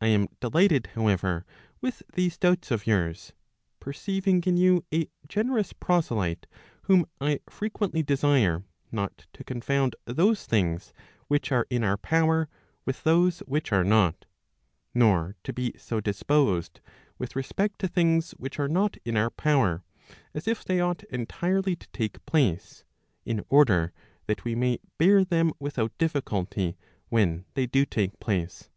[0.00, 1.46] I am delighted however
[1.80, 3.32] with these doubts of yours,
[3.78, 6.48] perceiving in you a generous proselyte
[6.82, 10.92] whom I frequently desire not to confound those things
[11.28, 12.48] which are in our power
[12.84, 14.24] with those which are not,
[14.92, 16.80] nor to be so disposed
[17.16, 19.84] with respect to things which are not in our power,
[20.34, 22.82] as if they ought entirely to take place,
[23.24, 23.92] in order
[24.26, 26.76] that we may bear them without difficulty,
[27.10, 28.70] when they do take place.